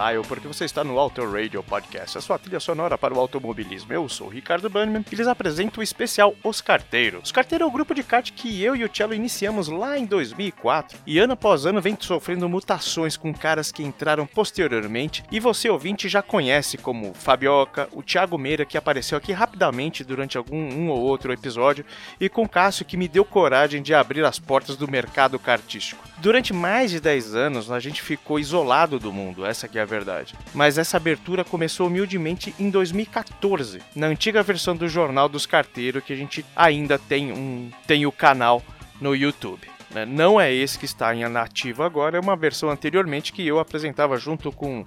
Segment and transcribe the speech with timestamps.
[0.00, 3.92] dial, porque você está no Auto Radio Podcast, a sua trilha sonora para o automobilismo.
[3.92, 7.22] Eu sou o Ricardo Bannerman e lhes apresento o especial Os Carteiros.
[7.22, 10.04] Os Carteiros é o grupo de kart que eu e o Cello iniciamos lá em
[10.04, 15.70] 2004 e ano após ano vem sofrendo mutações com caras que entraram posteriormente e você
[15.70, 20.88] ouvinte já conhece como Fabioca, o Thiago Meira que apareceu aqui rapidamente durante algum um
[20.88, 21.84] ou outro episódio
[22.18, 26.02] e com Cássio que me deu coragem de abrir as portas do mercado kartístico.
[26.18, 29.86] Durante mais de 10 anos, a gente ficou isolado do mundo, essa que é a
[29.86, 30.34] verdade.
[30.54, 36.12] Mas essa abertura começou humildemente em 2014, na antiga versão do Jornal dos Carteiros, que
[36.12, 38.62] a gente ainda tem um tem o canal
[39.00, 39.68] no YouTube.
[39.92, 40.04] né?
[40.04, 44.16] Não é esse que está em nativo agora, é uma versão anteriormente que eu apresentava
[44.16, 44.84] junto com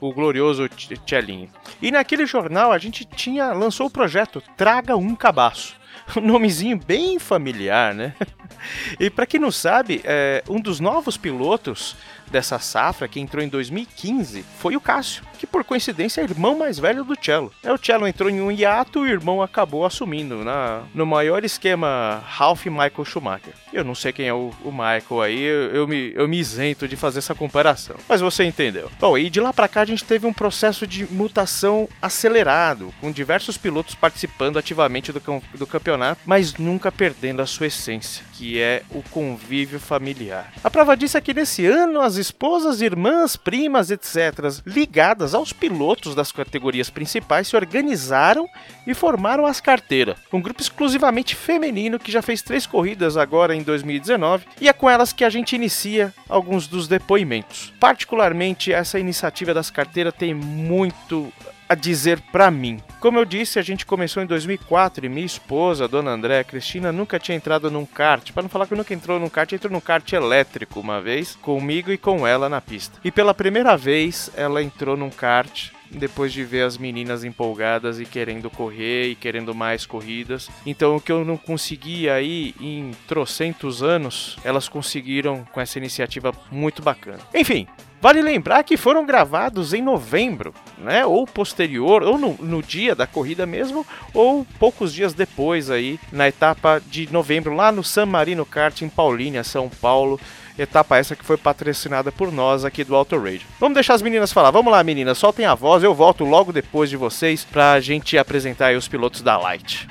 [0.00, 1.48] o glorioso Ch- Tchelinho.
[1.80, 5.76] E naquele jornal a gente tinha lançou o projeto Traga um Cabaço.
[6.18, 8.14] Um nomezinho bem familiar, né?
[8.98, 11.96] E para quem não sabe, é, um dos novos pilotos
[12.30, 16.78] dessa safra, que entrou em 2015, foi o Cássio, que por coincidência é irmão mais
[16.78, 17.52] velho do Cello.
[17.62, 21.44] É, o Cello entrou em um hiato e o irmão acabou assumindo na, no maior
[21.44, 23.52] esquema Ralph Michael Schumacher.
[23.72, 26.88] Eu não sei quem é o, o Michael aí, eu, eu me, eu me isento
[26.88, 27.96] de fazer essa comparação.
[28.08, 28.90] Mas você entendeu.
[28.98, 33.12] Bom, e de lá pra cá a gente teve um processo de mutação acelerado, com
[33.12, 35.20] diversos pilotos participando ativamente do,
[35.54, 40.52] do campeonato, mas nunca perdendo a sua essência, que é o convívio familiar.
[40.62, 46.14] A prova disso é que nesse ano as esposas, irmãs, primas, etc., ligadas aos pilotos
[46.14, 48.48] das categorias principais, se organizaram
[48.86, 53.62] e formaram as carteiras, um grupo exclusivamente feminino que já fez três corridas agora em
[53.62, 57.72] 2019 e é com elas que a gente inicia alguns dos depoimentos.
[57.80, 61.32] Particularmente, essa iniciativa das carteiras tem muito
[61.74, 62.80] a dizer pra mim.
[63.00, 66.92] Como eu disse, a gente começou em 2004 e minha esposa, a dona Andréa Cristina,
[66.92, 68.32] nunca tinha entrado num kart.
[68.32, 71.92] Para não falar que nunca entrou num kart, entrou num kart elétrico uma vez, comigo
[71.92, 72.98] e com ela na pista.
[73.04, 78.04] E pela primeira vez, ela entrou num kart depois de ver as meninas empolgadas e
[78.04, 80.48] querendo correr e querendo mais corridas.
[80.64, 86.32] Então, o que eu não conseguia aí em trocentos anos, elas conseguiram com essa iniciativa
[86.50, 87.20] muito bacana.
[87.34, 87.66] Enfim,
[88.04, 91.06] Vale lembrar que foram gravados em novembro, né?
[91.06, 96.28] Ou posterior, ou no, no dia da corrida mesmo, ou poucos dias depois aí, na
[96.28, 100.20] etapa de novembro, lá no San Marino Kart em Paulínia, São Paulo.
[100.58, 103.40] Etapa essa que foi patrocinada por nós aqui do Auto Radio.
[103.58, 104.50] Vamos deixar as meninas falar.
[104.50, 105.82] Vamos lá, meninas, soltem a voz.
[105.82, 109.88] Eu volto logo depois de vocês pra gente apresentar os pilotos da Light.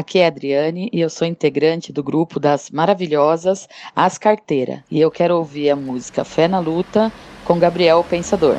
[0.00, 4.82] Aqui é a Adriane e eu sou integrante do grupo das maravilhosas As Carteira.
[4.90, 7.12] E eu quero ouvir a música Fé na Luta
[7.44, 8.56] com Gabriel Pensador.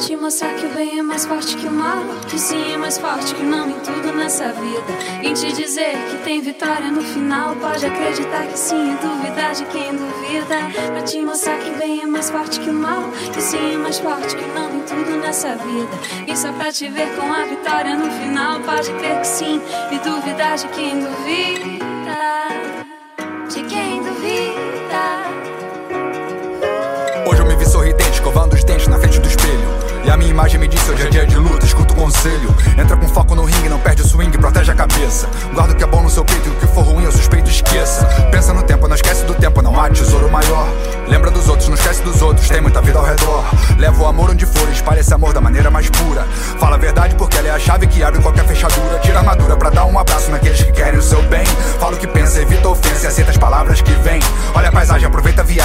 [0.00, 2.02] Te mostrar que o bem é mais forte que o mal.
[2.28, 5.20] Que sim é mais forte que não em tudo nessa vida.
[5.20, 7.54] Vim te dizer que tem vitória no final.
[7.56, 10.56] Pode acreditar que sim e duvidar de quem duvida.
[10.92, 13.02] Pra te mostrar que o bem é mais forte que o mal.
[13.32, 15.98] Que sim é mais forte que não em tudo nessa vida.
[16.26, 18.60] E só pra te ver com a vitória no final.
[18.60, 19.60] Pode crer que sim
[19.92, 22.16] e duvidar de quem duvida.
[23.48, 24.69] De quem duvida.
[30.10, 31.64] E a minha imagem me disse hoje é dia de luta.
[31.64, 32.52] Escuto conselho.
[32.76, 35.28] Entra com foco no ringue, não perde o swing, protege a cabeça.
[35.54, 37.48] Guarda o que é bom no seu peito e o que for ruim, eu suspeito,
[37.48, 38.04] esqueça.
[38.28, 40.66] Pensa no tempo, não esquece do tempo, não há tesouro maior.
[41.06, 43.44] Lembra dos outros, não esquece dos outros, tem muita vida ao redor.
[43.78, 46.26] Leva o amor onde for, espalha esse amor da maneira mais pura.
[46.58, 48.98] Fala a verdade porque ela é a chave que abre qualquer fechadura.
[48.98, 51.46] Tira a armadura pra dar um abraço naqueles que querem o seu bem.
[51.78, 54.20] Fala o que pensa, evita ofensa e aceita as palavras que vêm.
[54.56, 55.59] Olha a paisagem, aproveita a viagem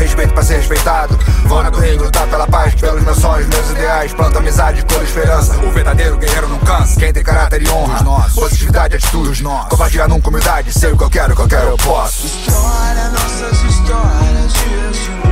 [0.00, 1.18] Respeito pra ser respeitado.
[1.44, 4.12] Vou na do ringue lutar pela paz, pelos meus sonhos, meus ideais.
[4.14, 5.58] Planto amizade, cor esperança.
[5.58, 6.98] O verdadeiro guerreiro não cansa.
[6.98, 8.02] Quem tem caráter e honra.
[8.34, 9.42] Positividade, atitude.
[9.68, 10.72] Covardia nunca humildade.
[10.72, 12.26] Sei o que eu quero, o que eu quero eu posso.
[12.26, 14.52] História, nossas histórias,
[14.94, 15.29] de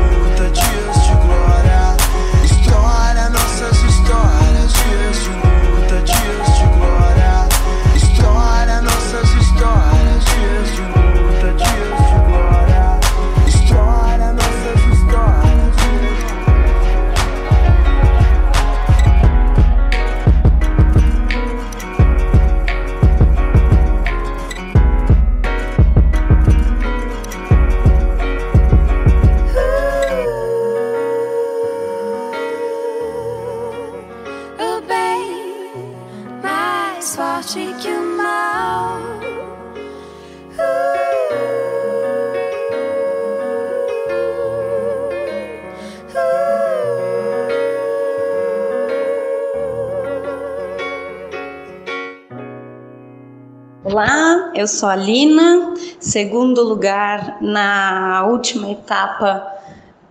[54.58, 59.46] eu sou a Lina, segundo lugar na última etapa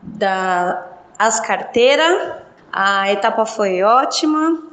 [0.02, 0.88] da
[1.20, 2.46] As Carteira.
[2.72, 4.64] A etapa foi ótima,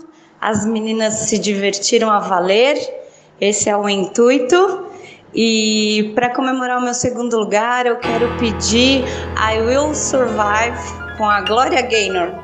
[0.40, 2.78] as meninas se divertiram a valer,
[3.40, 4.87] esse é o intuito.
[5.35, 9.02] E para comemorar o meu segundo lugar, eu quero pedir
[9.37, 10.78] I Will Survive
[11.19, 12.44] com a Gloria Gaynor.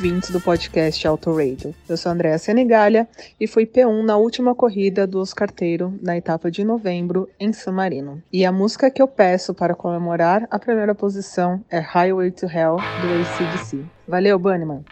[0.00, 1.74] ouvintes do podcast Auto Radio.
[1.86, 3.06] Eu sou Andréa Senegalha
[3.38, 8.22] e fui P1 na última corrida do Oscarteiro na etapa de novembro em San Marino.
[8.32, 12.76] E a música que eu peço para comemorar a primeira posição é Highway to Hell
[12.76, 13.84] do ACDC.
[14.08, 14.86] Valeu, Bunnyman!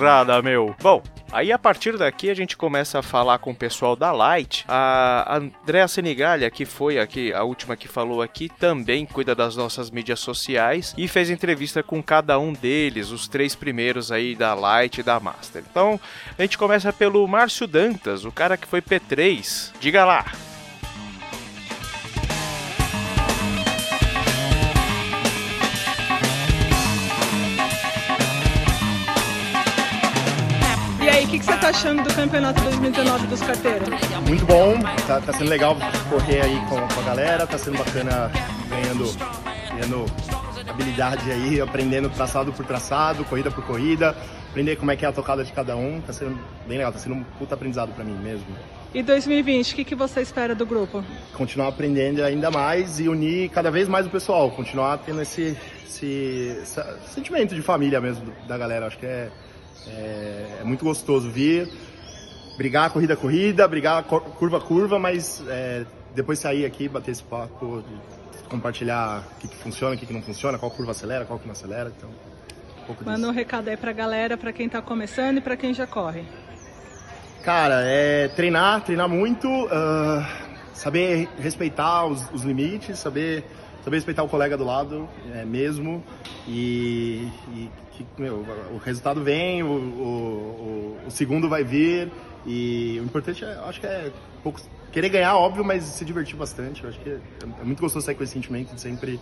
[0.00, 0.74] Que porrada, meu.
[0.80, 1.02] Bom,
[1.32, 4.64] Aí a partir daqui a gente começa a falar com o pessoal da Light.
[4.66, 9.92] A Andrea Senigalha, que foi aqui a última que falou aqui, também cuida das nossas
[9.92, 14.98] mídias sociais e fez entrevista com cada um deles, os três primeiros aí da Light
[14.98, 15.62] e da Master.
[15.70, 16.00] Então
[16.36, 19.70] a gente começa pelo Márcio Dantas, o cara que foi P3.
[19.78, 20.24] Diga lá.
[31.70, 33.88] Achando do campeonato 2019 dos carteiros?
[34.26, 34.74] Muito bom,
[35.06, 35.76] tá, tá sendo legal
[36.08, 38.28] correr aí com, com a galera, tá sendo bacana
[38.68, 39.16] ganhando,
[39.70, 40.06] ganhando
[40.68, 44.16] habilidade aí, aprendendo traçado por traçado, corrida por corrida,
[44.50, 46.36] aprender como é que é a tocada de cada um, tá sendo
[46.66, 48.46] bem legal, tá sendo um puta aprendizado pra mim mesmo.
[48.92, 51.04] E 2020, o que, que você espera do grupo?
[51.34, 56.58] Continuar aprendendo ainda mais e unir cada vez mais o pessoal, continuar tendo esse, esse,
[56.62, 56.82] esse
[57.14, 59.30] sentimento de família mesmo da galera, acho que é,
[59.86, 61.70] é, é muito gostoso vir,
[62.56, 65.84] brigar corrida corrida, brigar curva curva, mas é,
[66.14, 67.82] depois sair aqui, bater esse papo,
[68.48, 71.46] compartilhar o que, que funciona, o que, que não funciona, qual curva acelera, qual que
[71.46, 71.92] não acelera.
[71.96, 73.04] Então, um.
[73.04, 76.24] Manda um recado aí pra galera, pra quem tá começando e pra quem já corre.
[77.42, 80.28] Cara, é treinar, treinar muito, ah,
[80.74, 83.44] saber respeitar os, os limites, saber,
[83.84, 86.02] saber respeitar o colega do lado é, mesmo
[86.46, 92.10] e, e que, meu, o resultado vem, o, o, o- segundo vai vir
[92.46, 94.10] e o importante é, eu acho que é
[94.42, 94.60] pouco,
[94.92, 96.82] querer ganhar, óbvio, mas se divertir bastante.
[96.82, 97.18] Eu acho que é,
[97.60, 99.20] é muito gostoso sair com esse sentimento de sempre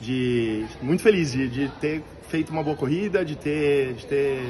[0.00, 4.40] de muito feliz de, de ter feito uma boa corrida, de ter, de ter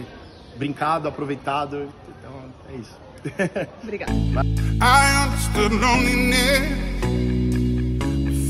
[0.57, 1.89] brincado, aproveitado.
[2.19, 2.33] Então
[2.69, 2.99] é isso.
[3.83, 4.13] Obrigada.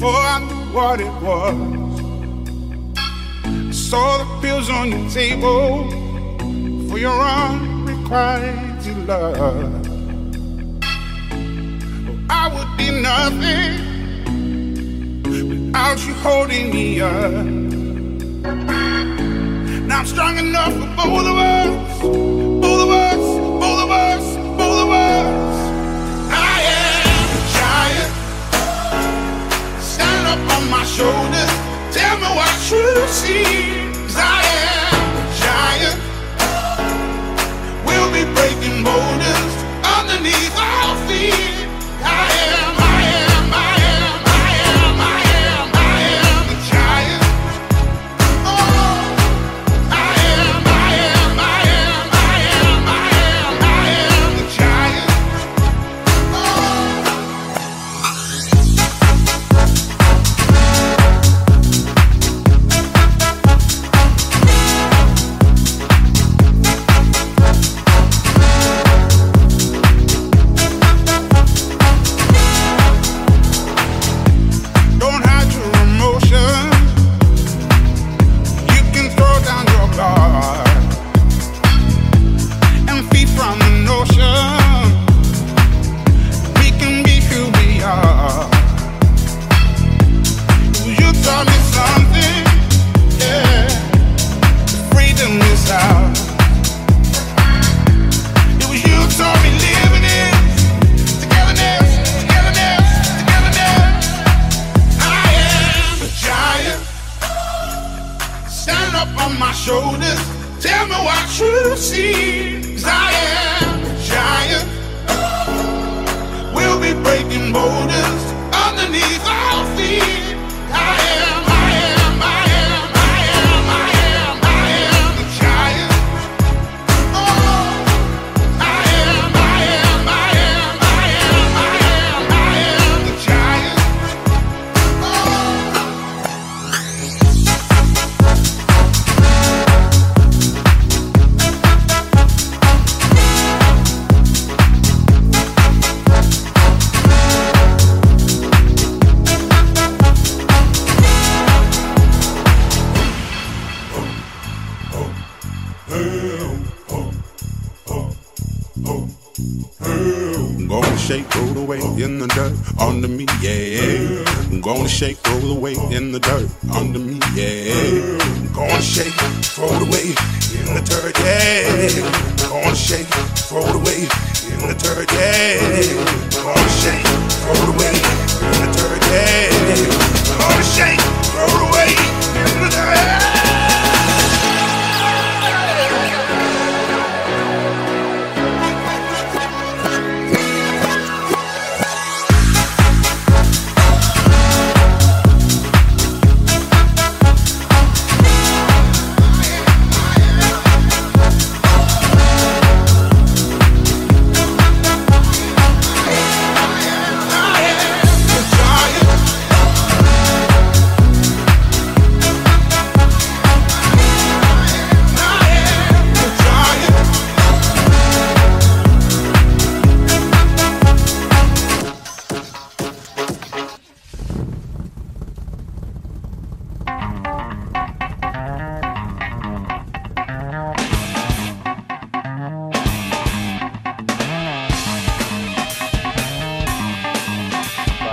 [0.00, 2.00] Before I knew what it was.
[3.44, 5.90] I saw the pills on your table
[6.88, 9.86] for your unrequited love.
[12.30, 13.72] I would be nothing
[15.22, 17.44] without you holding me up.
[19.86, 22.00] Now I'm strong enough for both of us,
[31.00, 31.52] shoulders.
[31.96, 33.44] Tell me what you see.
[34.12, 35.98] I am a giant.
[37.86, 39.09] We'll be breaking boulders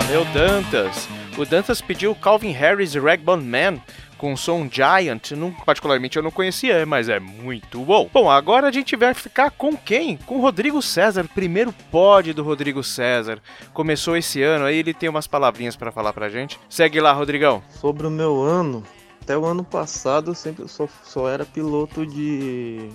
[0.07, 1.05] Valeu, Dantas.
[1.37, 3.81] O Dantas pediu Calvin Harris Ragbone Man
[4.17, 8.09] com som Giant, não, particularmente eu não conhecia, mas é muito bom.
[8.13, 10.15] Bom, agora a gente vai ficar com quem?
[10.15, 13.41] Com o Rodrigo César, primeiro pod do Rodrigo César.
[13.73, 16.57] Começou esse ano, aí ele tem umas palavrinhas para falar pra gente.
[16.69, 17.61] Segue lá, Rodrigão.
[17.69, 18.83] Sobre o meu ano,
[19.21, 22.89] até o ano passado eu sempre só, só era piloto de,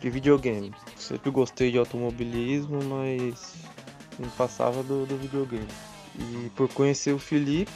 [0.00, 0.72] de videogame.
[0.96, 3.56] Sempre gostei de automobilismo, mas
[4.18, 5.68] não passava do, do videogame.
[6.18, 7.70] E por conhecer o Felipe,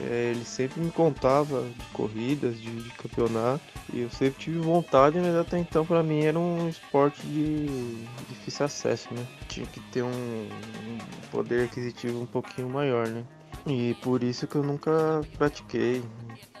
[0.00, 5.18] é, ele sempre me contava de corridas, de, de, campeonato, e eu sempre tive vontade,
[5.18, 9.26] mas até então para mim era um esporte de difícil acesso, né?
[9.48, 10.98] Tinha que ter um, um
[11.30, 13.24] poder aquisitivo um pouquinho maior, né?
[13.66, 16.02] E por isso que eu nunca pratiquei.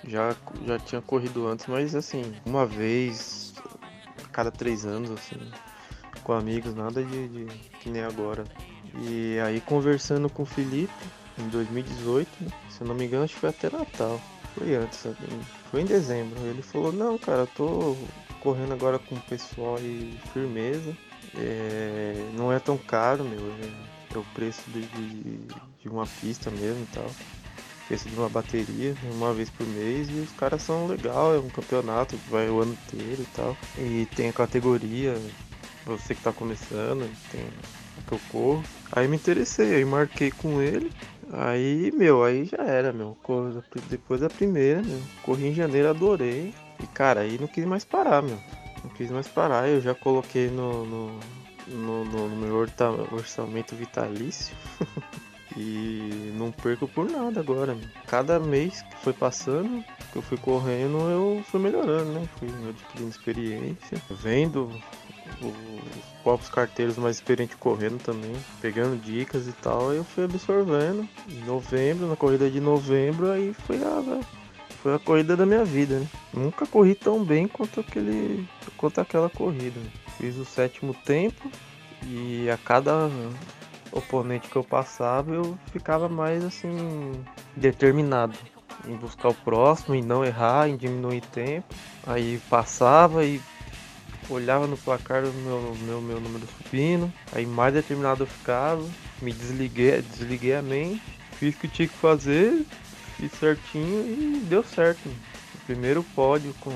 [0.06, 0.34] Já,
[0.66, 3.54] já tinha corrido antes, mas assim, uma vez
[4.22, 5.38] a cada três anos, assim,
[6.24, 7.46] com amigos, nada de, de
[7.80, 8.44] que nem agora.
[9.00, 10.92] E aí conversando com o Felipe
[11.38, 12.50] em 2018, né?
[12.70, 14.20] se eu não me engano, acho que foi até Natal.
[14.54, 15.06] Foi antes,
[15.70, 16.38] foi em dezembro.
[16.40, 17.96] Ele falou, não, cara, eu tô
[18.40, 20.94] correndo agora com o pessoal aí firmeza.
[21.34, 23.40] É, não é tão caro, meu.
[23.40, 25.38] É, é o preço de, de,
[25.80, 27.10] de, uma pista mesmo e tal.
[27.88, 30.08] Preço de uma bateria, uma vez por mês.
[30.10, 33.56] E os caras são legal, é um campeonato que vai o ano inteiro e tal.
[33.78, 35.16] E tem a categoria,
[35.86, 37.46] você que tá começando, tem
[38.06, 38.62] que eu corro.
[38.90, 40.90] Aí me interessei, aí marquei com ele.
[41.32, 43.16] Aí, meu, aí já era, meu.
[43.88, 45.00] Depois da primeira, meu.
[45.22, 46.52] Corri em janeiro, adorei.
[46.82, 48.38] E, cara, aí não quis mais parar, meu.
[48.84, 49.68] Não quis mais parar.
[49.68, 51.20] Eu já coloquei no, no,
[51.68, 52.56] no, no, no meu
[53.12, 54.54] orçamento vitalício.
[55.56, 57.88] e não perco por nada agora, meu.
[58.06, 62.28] Cada mês que foi passando, que eu fui correndo, eu fui melhorando, né?
[62.38, 64.70] Fui adquirindo experiência, vendo
[65.48, 71.08] os próprios carteiros mais experientes correndo também, pegando dicas e tal, eu fui absorvendo.
[71.28, 74.20] Em novembro, na corrida de novembro, aí foi a,
[74.82, 76.06] foi a corrida da minha vida, né?
[76.32, 79.80] Nunca corri tão bem quanto aquele quanto aquela corrida.
[80.18, 81.50] Fiz o sétimo tempo
[82.04, 83.08] e a cada
[83.92, 87.12] oponente que eu passava, eu ficava mais assim
[87.56, 88.36] determinado
[88.88, 91.66] em buscar o próximo, em não errar, em diminuir tempo.
[92.06, 93.40] Aí passava e
[94.28, 98.82] olhava no placar do meu, meu, meu número supino, aí mais determinado eu ficava,
[99.20, 101.02] me desliguei, desliguei a mente,
[101.38, 102.64] fiz o que tinha que fazer,
[103.16, 105.08] fiz certinho e deu certo.
[105.08, 106.72] O primeiro pódio com,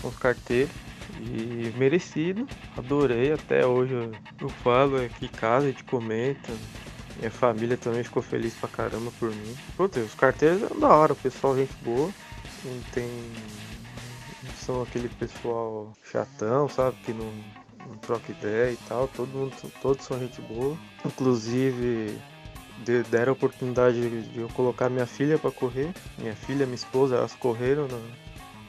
[0.00, 0.72] com os carteiros
[1.20, 2.46] e merecido,
[2.76, 6.52] adorei, até hoje eu, eu falo aqui em casa, a gente comenta.
[7.18, 9.56] Minha família também ficou feliz pra caramba por mim.
[9.76, 12.10] Putz, os carteiros é da hora, o pessoal gente boa.
[12.62, 13.08] Não tem
[14.66, 16.96] são aquele pessoal chatão, sabe?
[17.04, 17.32] Que não,
[17.86, 19.08] não troca ideia e tal.
[19.08, 20.76] Todo mundo, todos são gente boa.
[21.04, 22.18] Inclusive
[23.08, 25.94] deram a oportunidade de eu colocar minha filha para correr.
[26.18, 27.86] Minha filha minha esposa, elas correram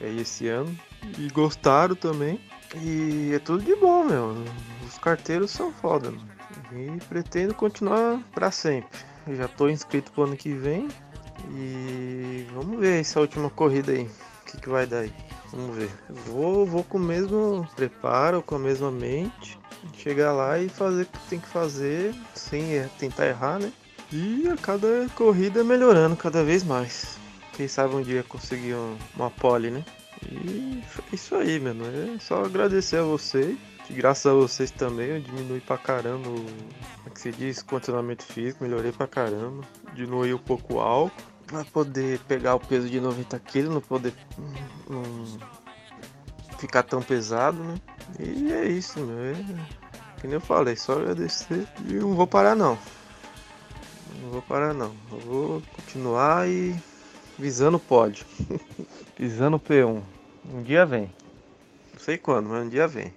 [0.00, 0.74] aí esse ano.
[1.18, 2.40] E gostaram também.
[2.76, 4.36] E é tudo de bom, meu.
[4.86, 6.28] Os carteiros são foda, mano.
[6.72, 8.98] E pretendo continuar para sempre.
[9.26, 10.88] Eu já tô inscrito pro ano que vem.
[11.50, 14.04] E vamos ver essa última corrida aí.
[14.04, 15.12] O que, que vai dar aí.
[15.52, 15.90] Vamos ver.
[16.26, 19.58] Vou, vou com o mesmo preparo, com a mesma mente.
[19.96, 23.72] Chegar lá e fazer o que tem que fazer, sem er tentar errar, né?
[24.12, 27.18] E a cada corrida melhorando cada vez mais.
[27.54, 28.74] Quem sabe um dia conseguir
[29.16, 29.84] uma pole, né?
[30.22, 30.82] E
[31.12, 31.84] é isso aí, mano.
[31.86, 33.56] É só agradecer a vocês.
[33.86, 36.34] Que graças a vocês também eu diminui pra caramba o.
[36.34, 37.62] Como é que se diz?
[37.62, 39.64] Condicionamento físico, melhorei pra caramba.
[39.94, 44.12] Diminui um pouco o álcool para poder pegar o peso de 90 kg, não poder
[44.88, 45.02] não
[46.58, 47.80] ficar tão pesado, né?
[48.20, 49.18] E é isso, meu.
[49.18, 49.34] É,
[50.20, 52.78] que nem eu falei, só agradecer e não vou parar não.
[54.20, 54.94] Não vou parar não.
[55.10, 56.76] Eu vou continuar e
[57.38, 58.26] visando o pódio.
[59.18, 60.02] visando o P1.
[60.52, 61.10] Um dia vem.
[61.92, 63.12] Não sei quando, mas um dia vem.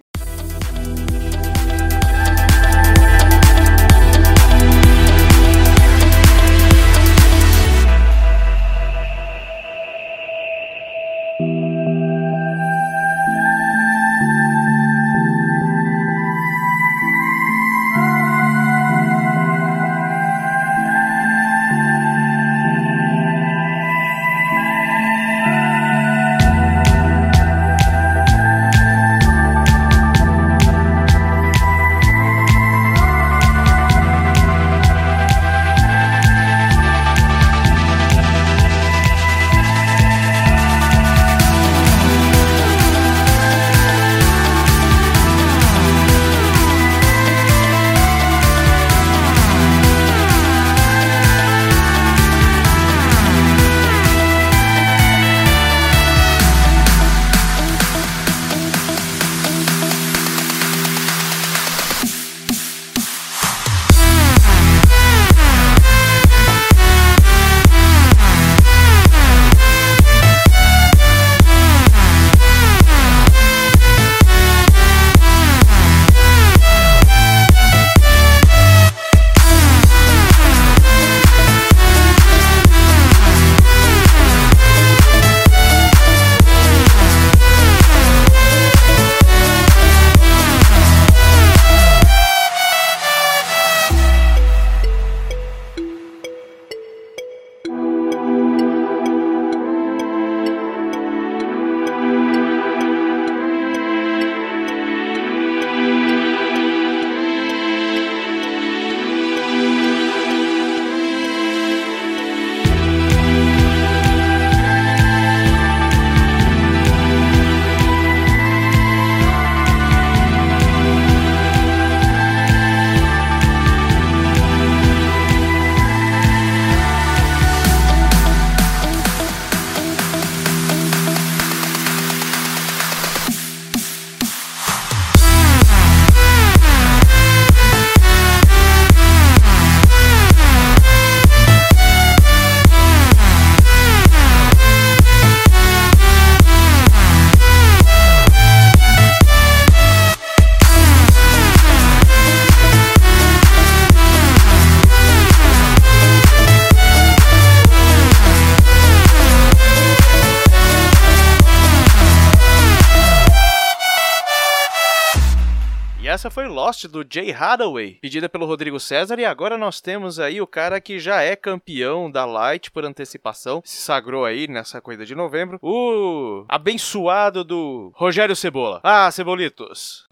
[166.72, 169.20] Lost do Jay Hathaway, pedida pelo Rodrigo César.
[169.20, 173.62] E agora nós temos aí o cara que já é campeão da Light por antecipação,
[173.66, 178.80] se sagrou aí nessa corrida de novembro, o abençoado do Rogério Cebola.
[178.86, 180.08] Ah, Cebolitos.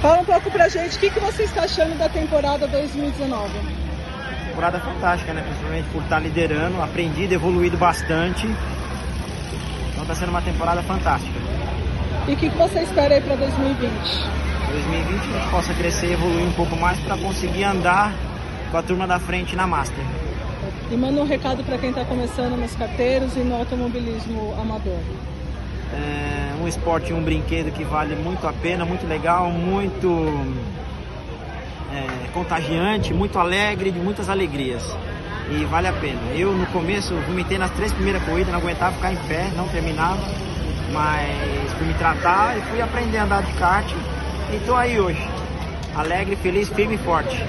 [0.00, 3.52] Fala um pouco pra gente o que, que você está achando da temporada 2019.
[4.50, 5.42] Temporada fantástica, né?
[5.42, 8.46] Principalmente por estar liderando, aprendido, evoluído bastante.
[9.90, 11.40] Então tá sendo uma temporada fantástica.
[12.28, 14.39] E o que, que você espera aí pra 2020?
[14.70, 18.14] 2020 a gente possa crescer e evoluir um pouco mais para conseguir andar
[18.70, 20.04] com a turma da frente na Master.
[20.90, 24.98] E manda um recado para quem está começando nos carteiros e no automobilismo amador.
[25.92, 30.08] É um esporte, um brinquedo que vale muito a pena, muito legal, muito
[31.92, 34.84] é, contagiante, muito alegre, de muitas alegrias.
[35.50, 36.20] E vale a pena.
[36.34, 40.20] Eu no começo vomitei nas três primeiras corridas, não aguentava ficar em pé, não terminava,
[40.92, 43.92] mas fui me tratar e fui aprender a andar de kart
[44.52, 45.22] e tô aí hoje.
[45.94, 47.44] Alegre, feliz, firme e forte.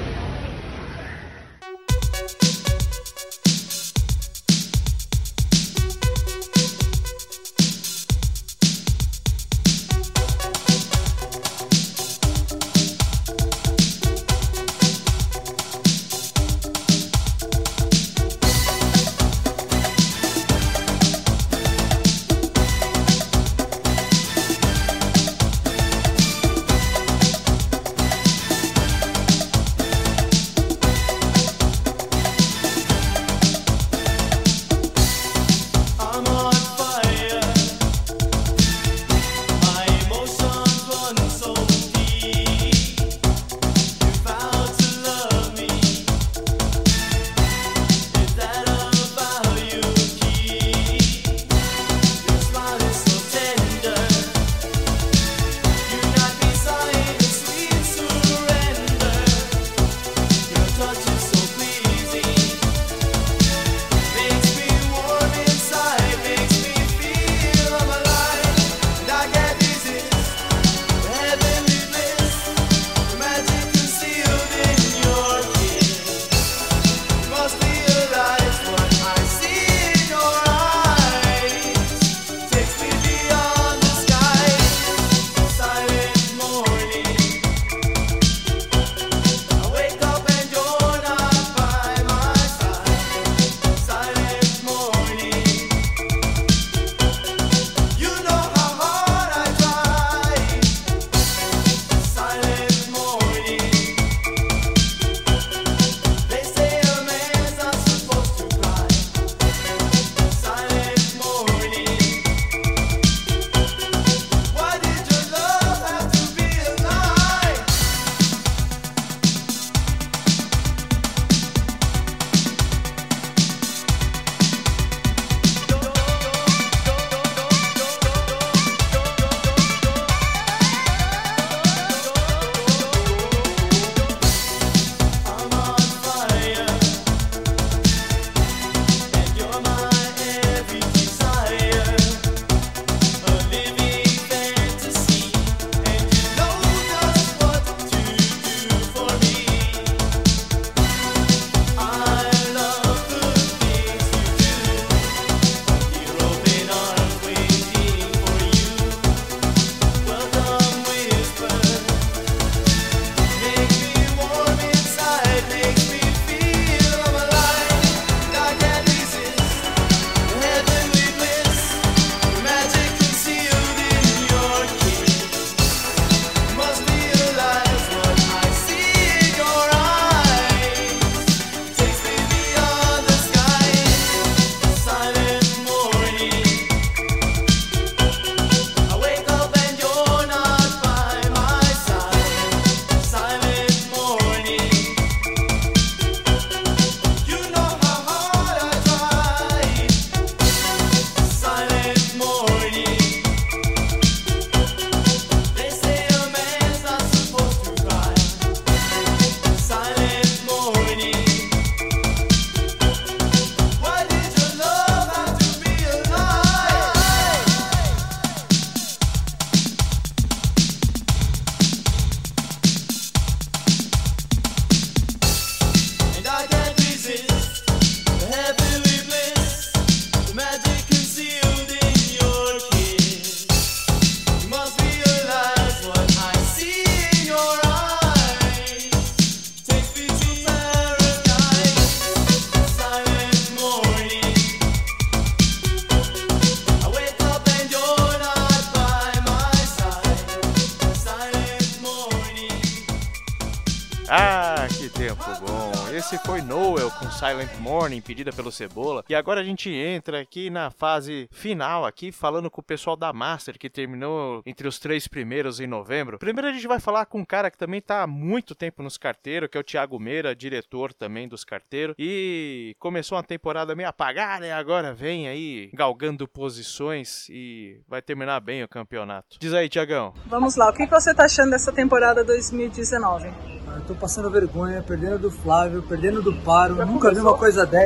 [257.91, 259.03] Silent Morning, pedida pelo Cebola.
[259.09, 263.11] E agora a gente entra aqui na fase final aqui, falando com o pessoal da
[263.11, 266.17] Master, que terminou entre os três primeiros em novembro.
[266.17, 268.97] Primeiro a gente vai falar com um cara que também tá há muito tempo nos
[268.97, 271.95] carteiros, que é o Thiago Meira, diretor também dos carteiros.
[271.99, 278.39] E começou uma temporada meio apagada e agora vem aí galgando posições e vai terminar
[278.39, 279.37] bem o campeonato.
[279.39, 280.13] Diz aí, Tiagão.
[280.27, 283.27] Vamos lá, o que você tá achando dessa temporada 2019?
[283.67, 287.65] Ah, Eu tô passando vergonha, perdendo do Flávio, perdendo do Paro, nunca vi uma coisa
[287.65, 287.80] dessa.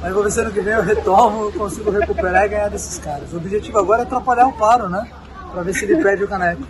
[0.00, 3.32] Mas vou ver se ano que vem eu retomo, consigo recuperar e ganhar desses caras.
[3.32, 5.08] O objetivo agora é atrapalhar o Paro, né?
[5.52, 6.62] Pra ver se ele perde o caneco.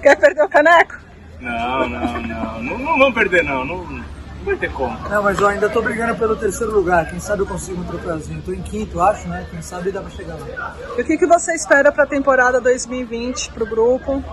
[0.00, 0.98] Quer perder o caneco?
[1.40, 2.62] Não, não, não.
[2.62, 3.64] Não, não vamos perder, não.
[3.64, 3.84] não.
[3.84, 4.04] Não
[4.46, 4.96] vai ter como.
[5.08, 7.10] Não, mas eu ainda tô brigando pelo terceiro lugar.
[7.10, 8.38] Quem sabe eu consigo um troféuzinho.
[8.38, 9.46] Eu tô em quinto, acho, né?
[9.50, 10.76] Quem sabe dá pra chegar lá.
[10.96, 14.24] E o que, que você espera pra temporada 2020 pro grupo?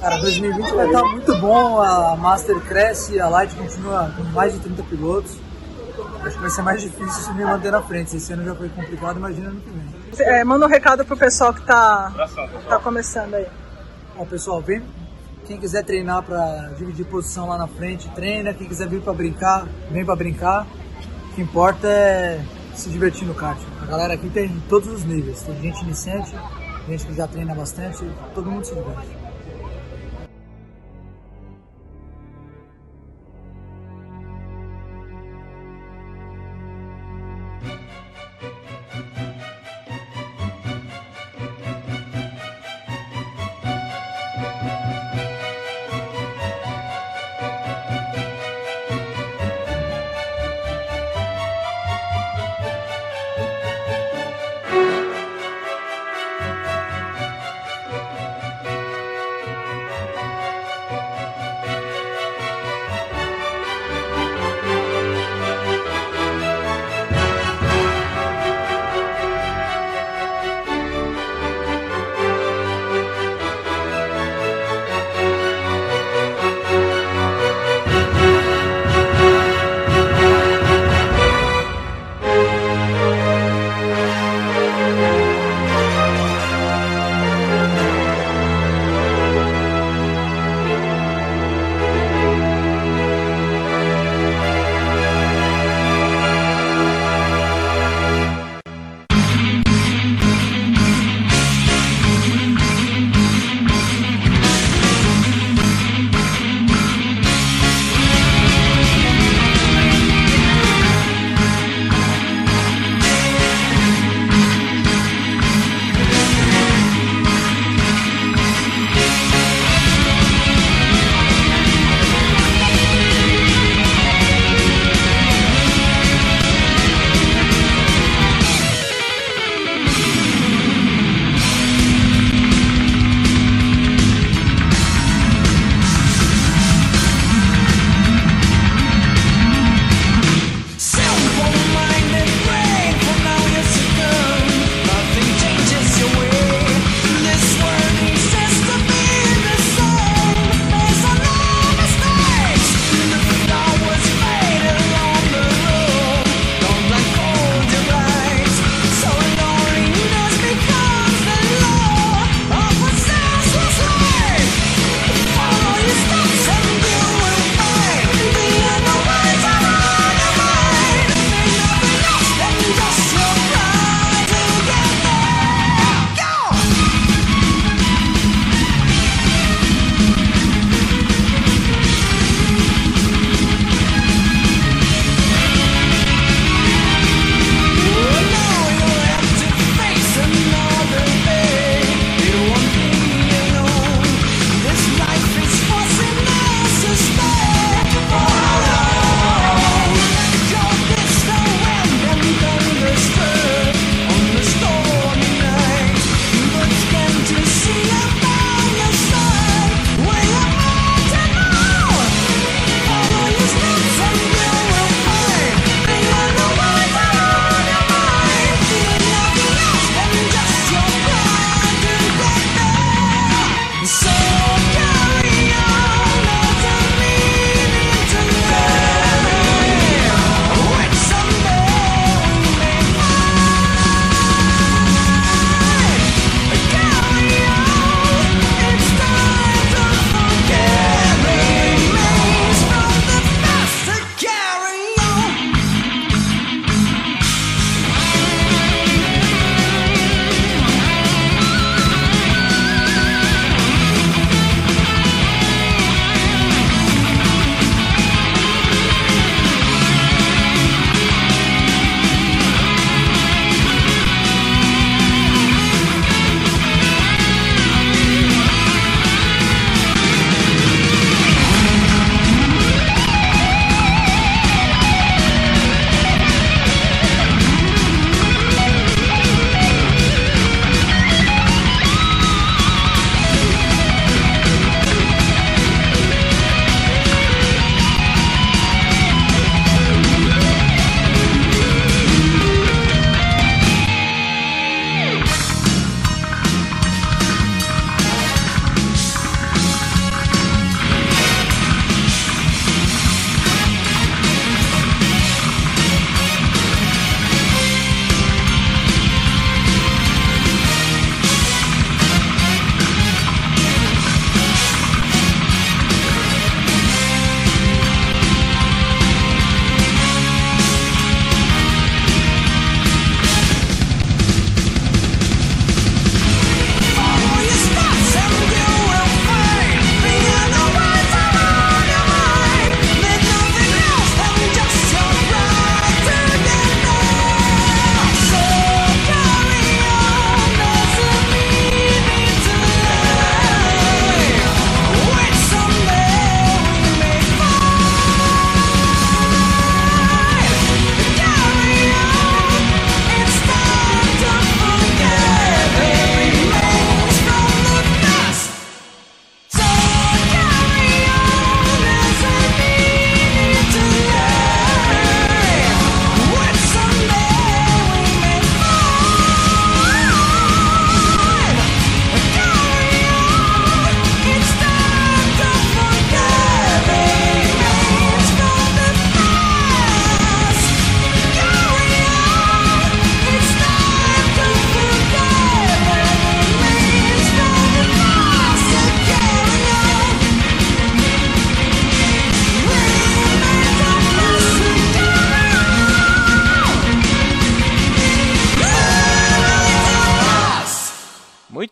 [0.00, 4.60] Cara, 2020 vai estar muito bom, a Master cresce, a Light continua com mais de
[4.60, 5.38] 30 pilotos.
[6.22, 8.16] Acho que vai ser mais difícil se me manter na frente.
[8.16, 10.28] Esse ano já foi complicado, imagina ano que vem.
[10.28, 12.12] É, manda um recado pro pessoal que tá,
[12.68, 13.46] tá começando aí.
[14.18, 14.82] Ó, pessoal, vem.
[15.46, 18.52] Quem quiser treinar para dividir posição lá na frente, treina.
[18.52, 20.66] Quem quiser vir para brincar, vem para brincar.
[21.30, 22.44] O que importa é
[22.74, 23.58] se divertir no kart.
[23.80, 25.42] A galera aqui tem todos os níveis.
[25.42, 26.34] Tem gente iniciante,
[26.88, 29.25] gente que já treina bastante, todo mundo se diverte.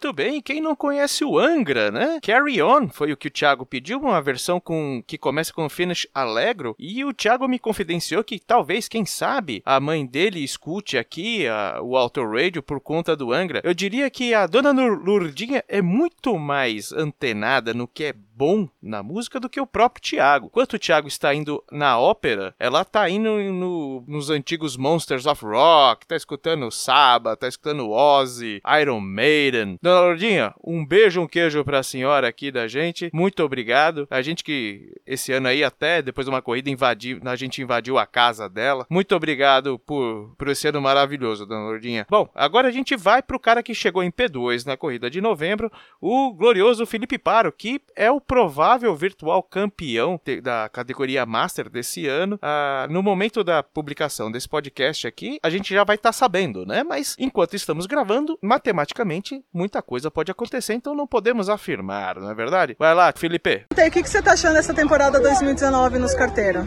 [0.04, 2.18] Muito bem, quem não conhece o Angra, né?
[2.20, 6.06] Carry On foi o que o Thiago pediu, uma versão com que começa com finish
[6.12, 11.48] alegro, e o Thiago me confidenciou que talvez, quem sabe, a mãe dele escute aqui
[11.48, 13.62] a, o Auto Radio por conta do Angra.
[13.64, 19.02] Eu diria que a dona Lurdinha é muito mais antenada no que é bom na
[19.02, 20.46] música do que o próprio Thiago.
[20.46, 25.44] Enquanto o Thiago está indo na ópera, ela tá indo no- nos antigos Monsters of
[25.44, 29.78] Rock, tá escutando Saba, tá escutando Ozzy, Iron Maiden.
[29.80, 33.10] Dona Lourdinha, um beijo, um queijo pra senhora aqui da gente.
[33.12, 34.06] Muito obrigado.
[34.10, 37.98] A gente que esse ano aí até depois de uma corrida invadiu, a gente invadiu
[37.98, 38.86] a casa dela.
[38.90, 42.06] Muito obrigado por, por esse ano maravilhoso, Dona Lourdinha.
[42.10, 45.70] Bom, agora a gente vai pro cara que chegou em P2 na corrida de novembro,
[46.00, 52.38] o glorioso Felipe Paro, que é o provável virtual campeão da categoria Master desse ano.
[52.42, 56.82] Ah, no momento da publicação desse podcast aqui, a gente já vai estar sabendo, né?
[56.82, 62.34] Mas enquanto estamos gravando, matematicamente, muita coisa pode acontecer, então não podemos afirmar, não é
[62.34, 62.76] verdade?
[62.78, 63.66] Vai lá, Felipe.
[63.70, 66.64] O que, que você tá achando dessa temporada 2019 nos carteiros?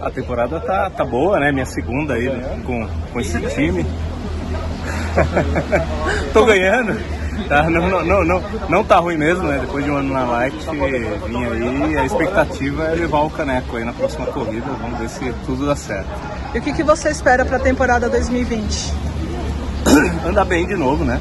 [0.00, 1.52] A temporada tá, tá boa, né?
[1.52, 2.62] Minha segunda aí né?
[2.64, 3.84] com, com esse time.
[6.32, 7.23] Tô ganhando.
[7.48, 9.58] Tá, não, não, não, não, não tá ruim mesmo, né?
[9.60, 11.96] Depois de um ano na Light, vim aí.
[11.98, 14.66] A expectativa é levar o caneco aí na próxima corrida.
[14.80, 16.08] Vamos ver se tudo dá certo.
[16.54, 18.92] E o que, que você espera pra temporada 2020?
[20.26, 21.20] Andar bem de novo, né?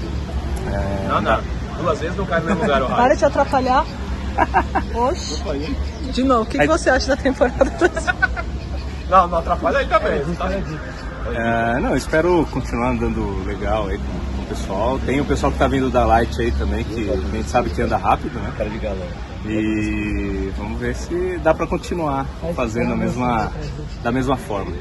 [1.08, 1.40] Não, não.
[1.80, 3.86] Duas vezes não cai no mesmo lugar o Para de atrapalhar.
[4.96, 5.44] Oxe.
[6.12, 8.34] De novo, o que, que você acha da temporada 2020?
[9.10, 10.22] Não, não atrapalha aí também.
[10.36, 10.50] Tá?
[11.36, 15.00] É, não, espero continuar andando legal aí com, com o pessoal.
[15.06, 17.82] Tem o pessoal que tá vindo da Light aí também, que a gente sabe que
[17.82, 18.52] anda rápido, né?
[18.58, 19.34] Cara de galera.
[19.46, 23.52] E vamos ver se dá pra continuar fazendo a mesma,
[24.02, 24.74] da mesma forma.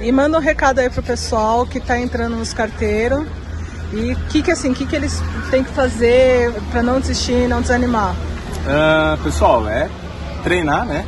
[0.00, 3.26] E manda um recado aí pro pessoal que tá entrando nos carteiros.
[3.92, 7.48] E o que, que assim, que, que eles têm que fazer pra não desistir e
[7.48, 8.14] não desanimar?
[8.66, 9.88] Ah, pessoal, é
[10.42, 11.06] treinar, né?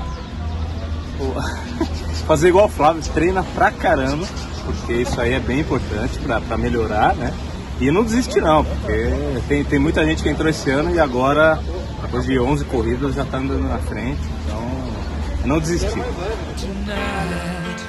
[2.27, 4.27] Fazer igual o Flávio, treina pra caramba,
[4.69, 7.33] porque isso aí é bem importante pra melhorar, né?
[7.81, 9.11] E não desistir não, porque
[9.47, 11.61] tem, tem muita gente que entrou esse ano e agora,
[12.03, 14.69] depois de 11 corridas, já tá andando na frente, então
[15.45, 15.91] não desistir.
[15.91, 17.89] Tonight,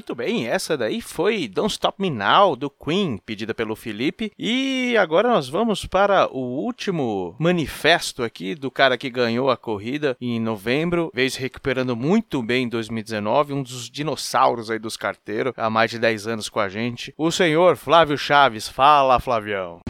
[0.00, 4.32] Muito bem, essa daí foi Don't Stop Me Now do Queen, pedida pelo Felipe.
[4.38, 10.16] E agora nós vamos para o último manifesto aqui do cara que ganhou a corrida
[10.18, 15.52] em novembro, veio se recuperando muito bem em 2019, um dos dinossauros aí dos carteiros,
[15.54, 17.12] há mais de 10 anos com a gente.
[17.18, 18.70] O senhor Flávio Chaves.
[18.70, 19.82] Fala, Flavião.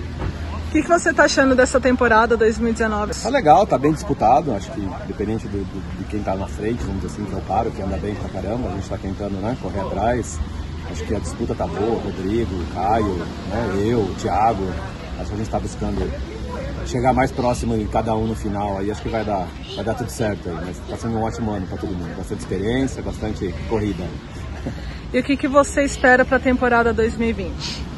[0.70, 3.12] O que, que você tá achando dessa temporada 2019?
[3.20, 4.52] Tá legal, tá bem disputado.
[4.54, 7.38] Acho que dependente do, do- de quem tá na frente, vamos dizer assim, que é
[7.38, 10.38] o Paro, que anda bem pra caramba, a gente tá tentando né, correr atrás.
[10.88, 13.14] Acho que a disputa tá boa, o Rodrigo, o Caio,
[13.48, 14.64] né, eu, o Thiago.
[15.18, 16.08] Acho que a gente tá buscando
[16.86, 18.78] chegar mais próximo de cada um no final.
[18.78, 20.54] Aí acho que vai dar, vai dar tudo certo aí.
[20.66, 22.16] Mas tá sendo um ótimo ano pra todo mundo.
[22.16, 24.04] Bastante experiência, bastante corrida.
[25.12, 27.90] E o que, que você espera pra temporada 2020?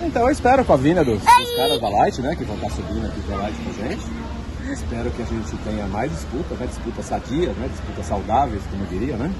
[0.00, 2.70] Então eu espero com a vinda dos, dos caras da Light, né, que vão estar
[2.70, 4.06] subindo aqui pra Light com a gente.
[4.72, 8.88] Espero que a gente tenha mais disputa, né, disputa sadia, né, disputa saudáveis, como eu
[8.88, 9.32] diria, né.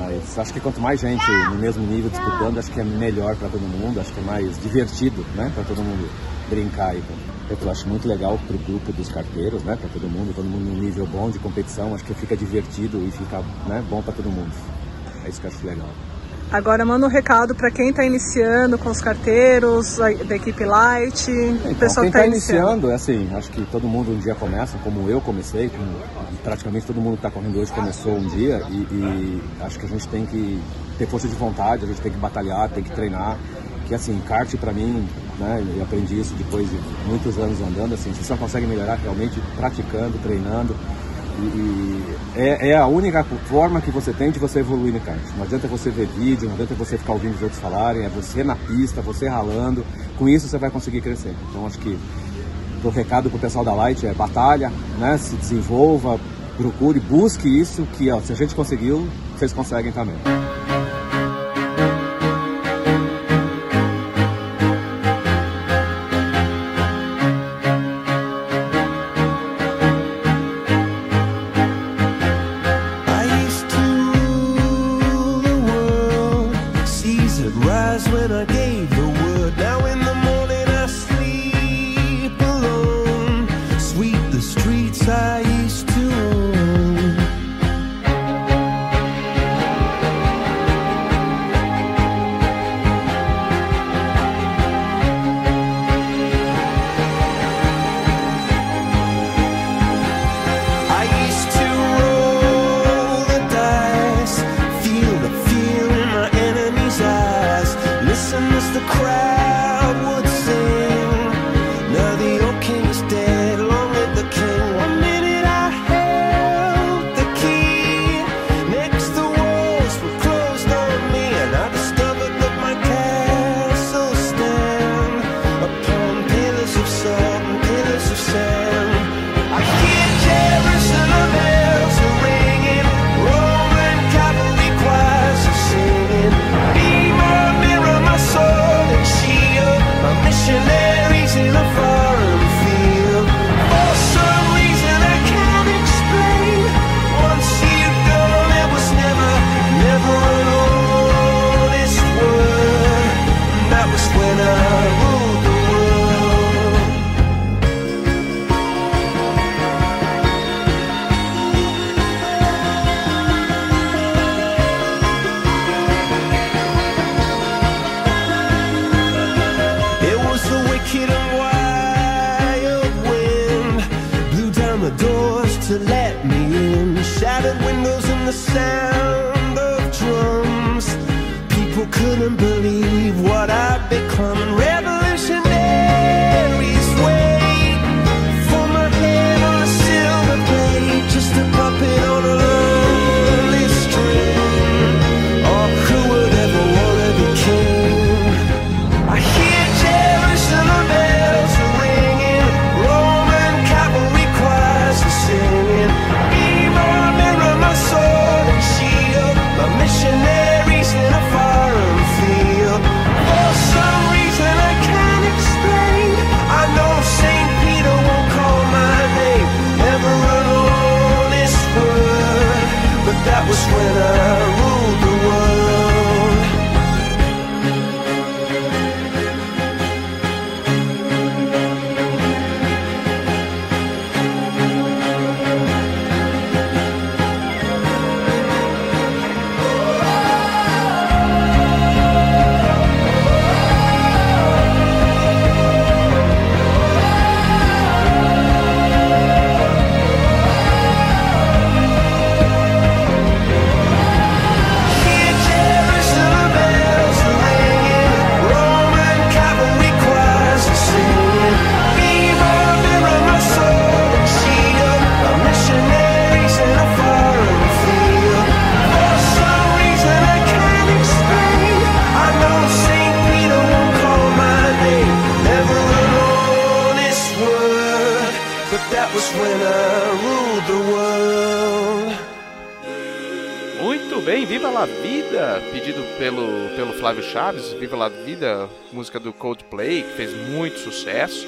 [0.00, 3.48] Mas acho que quanto mais gente no mesmo nível disputando, acho que é melhor para
[3.48, 6.10] todo mundo, acho que é mais divertido, né, para todo mundo
[6.50, 7.02] brincar aí.
[7.48, 10.80] Eu acho muito legal pro grupo dos carteiros, né, para todo mundo, todo mundo num
[10.80, 14.52] nível bom de competição, acho que fica divertido e fica, né, bom para todo mundo.
[15.24, 15.88] É isso que eu acho legal.
[16.52, 21.28] Agora manda um recado pra quem tá iniciando com os carteiros, a- da equipe Light,
[21.30, 22.62] o Então, pessoal quem que tá está iniciando.
[22.86, 25.84] iniciando, é assim, acho que todo mundo um dia começa, como eu comecei, como
[26.44, 29.88] praticamente todo mundo que está correndo hoje começou um dia, e, e acho que a
[29.88, 30.60] gente tem que
[30.96, 33.36] ter força de vontade, a gente tem que batalhar, tem que treinar,
[33.88, 35.08] que assim, kart para mim,
[35.40, 39.40] né, eu aprendi isso depois de muitos anos andando, assim, você só consegue melhorar realmente
[39.56, 40.76] praticando, treinando,
[41.38, 45.18] e, é, é a única forma que você tem de você evoluir no kart.
[45.36, 48.44] Não adianta você ver vídeo, não adianta você ficar ouvindo os outros falarem, é você
[48.44, 49.84] na pista, você ralando.
[50.18, 51.34] Com isso você vai conseguir crescer.
[51.50, 51.98] Então acho que
[52.82, 55.16] o recado pro pessoal da Light é batalha, né?
[55.18, 56.18] Se desenvolva,
[56.56, 60.16] procure, busque isso que ó, se a gente conseguiu, vocês conseguem também.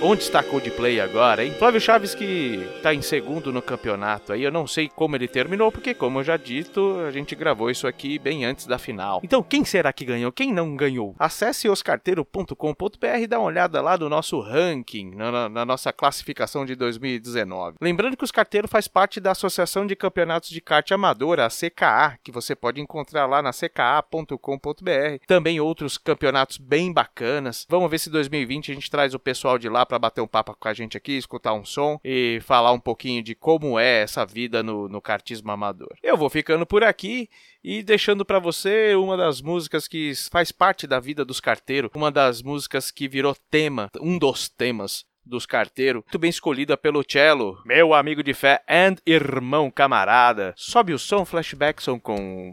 [0.03, 1.55] Onde está Coldplay agora, hein?
[1.59, 4.43] Flávio Chaves que tá em segundo no campeonato aí.
[4.43, 7.87] Eu não sei como ele terminou, porque, como eu já dito, a gente gravou isso
[7.87, 9.20] aqui bem antes da final.
[9.24, 10.30] Então, quem será que ganhou?
[10.32, 11.14] Quem não ganhou?
[11.18, 16.74] Acesse oscarteiro.com.br e dá uma olhada lá no nosso ranking, na, na- nossa classificação de
[16.76, 17.76] 2019.
[17.80, 22.18] Lembrando que os carteiros faz parte da Associação de Campeonatos de Kart Amador, a CKA,
[22.22, 25.24] que você pode encontrar lá na cka.com.br.
[25.26, 27.66] Também outros campeonatos bem bacanas.
[27.68, 30.57] Vamos ver se 2020 a gente traz o pessoal de lá para bater um papo
[30.59, 34.24] com a gente aqui, escutar um som e falar um pouquinho de como é essa
[34.24, 35.95] vida no, no kartismo amador.
[36.03, 37.29] Eu vou ficando por aqui
[37.62, 42.11] e deixando para você uma das músicas que faz parte da vida dos carteiros, uma
[42.11, 47.61] das músicas que virou tema, um dos temas dos carteiros, muito bem escolhida pelo Cello,
[47.64, 50.55] meu amigo de fé and irmão camarada.
[50.57, 52.53] Sobe o som, Flashbackson com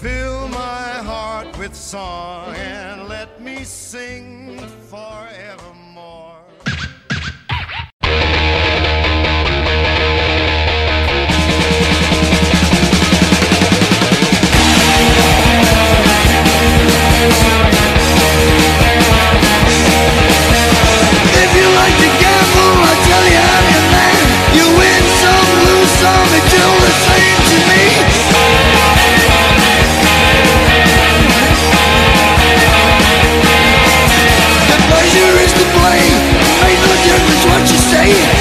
[0.00, 6.40] Fill my heart with song and let me sing forevermore.
[21.42, 24.16] If you like to gamble, I tell you I'm your man.
[24.56, 26.39] You win some, lose some,
[38.00, 38.39] seguir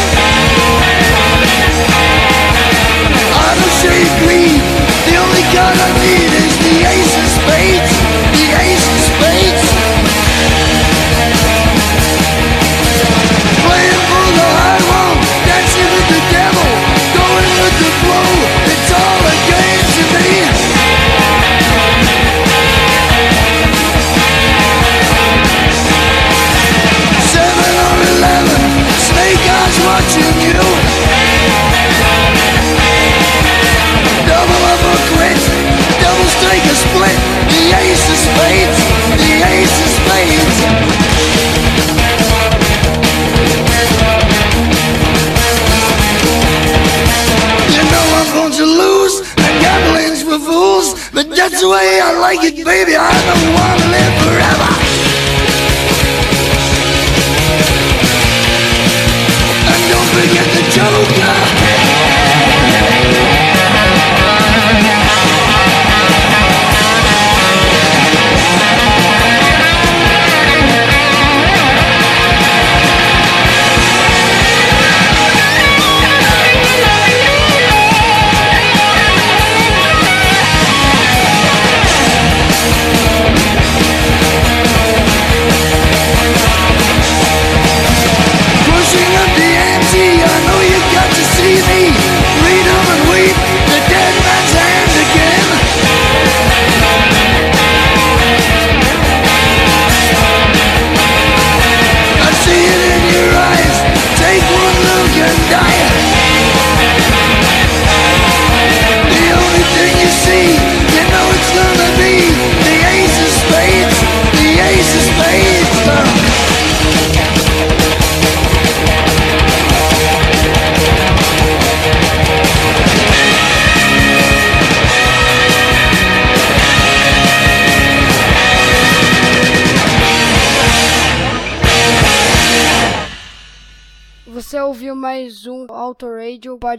[52.43, 52.68] you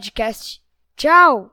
[0.01, 0.59] Podcast.
[0.97, 1.51] Tchau!